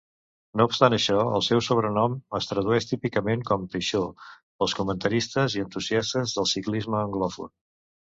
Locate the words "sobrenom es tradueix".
1.65-2.87